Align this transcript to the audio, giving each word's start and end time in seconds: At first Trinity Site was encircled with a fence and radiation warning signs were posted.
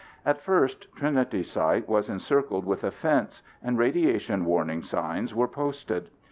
At 0.25 0.41
first 0.41 0.91
Trinity 0.95 1.43
Site 1.43 1.87
was 1.87 2.09
encircled 2.09 2.65
with 2.65 2.83
a 2.83 2.89
fence 2.89 3.43
and 3.61 3.77
radiation 3.77 4.45
warning 4.45 4.81
signs 4.81 5.35
were 5.35 5.47
posted. 5.47 6.09